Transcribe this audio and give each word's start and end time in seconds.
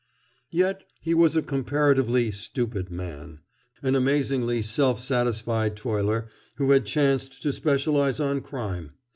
Yet 0.49 0.87
he 0.99 1.13
was 1.13 1.35
a 1.35 1.43
comparatively 1.43 2.31
stupid 2.31 2.89
man, 2.89 3.41
an 3.83 3.93
amazingly 3.95 4.63
self 4.63 4.99
satisfied 4.99 5.75
toiler 5.75 6.27
who 6.55 6.71
had 6.71 6.87
chanced 6.87 7.43
to 7.43 7.53
specialize 7.53 8.19
on 8.19 8.41
crime. 8.41 8.93